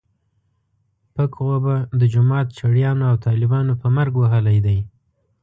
[1.13, 4.79] پک غوبه د جومات چړیانو او طالبانو په مرګ وهلی دی.